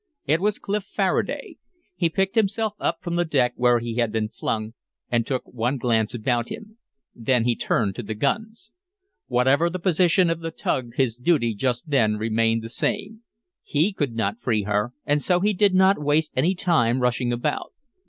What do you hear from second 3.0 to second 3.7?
from the deck